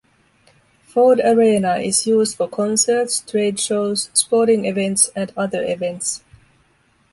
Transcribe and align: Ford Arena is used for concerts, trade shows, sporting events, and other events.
Ford 0.81 1.19
Arena 1.23 1.75
is 1.77 2.07
used 2.07 2.35
for 2.37 2.47
concerts, 2.49 3.19
trade 3.21 3.59
shows, 3.59 4.09
sporting 4.13 4.65
events, 4.65 5.11
and 5.15 5.31
other 5.37 5.63
events. 5.63 6.23